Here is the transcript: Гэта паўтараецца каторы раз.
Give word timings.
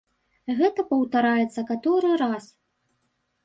Гэта 0.61 0.85
паўтараецца 0.93 1.67
каторы 1.71 2.09
раз. 2.25 2.45